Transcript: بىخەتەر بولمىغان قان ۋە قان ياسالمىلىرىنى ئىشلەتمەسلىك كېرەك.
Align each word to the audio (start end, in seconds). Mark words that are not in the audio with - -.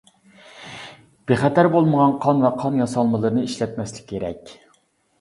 بىخەتەر 1.33 1.69
بولمىغان 1.77 2.17
قان 2.25 2.43
ۋە 2.49 2.53
قان 2.65 2.83
ياسالمىلىرىنى 2.83 3.49
ئىشلەتمەسلىك 3.51 4.13
كېرەك. 4.15 4.61